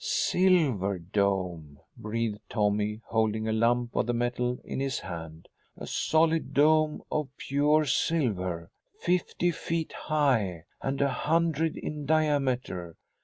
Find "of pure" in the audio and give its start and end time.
7.11-7.85